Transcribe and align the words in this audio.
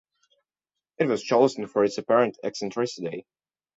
It 0.97 1.05
was 1.05 1.21
chosen 1.21 1.67
for 1.67 1.83
its 1.83 1.99
apparent 1.99 2.39
eccentricity. 2.43 3.27